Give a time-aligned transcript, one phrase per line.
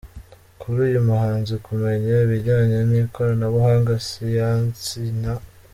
[0.59, 5.33] Kuri uyu muhanzi, kumenya ibijyanye nikoranabuhanga, siyansi na.